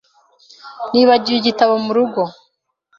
Nibagiwe 0.91 1.37
igitabo 1.39 1.73
murugo. 1.85 2.21